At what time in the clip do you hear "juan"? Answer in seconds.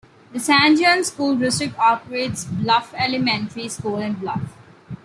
0.81-1.03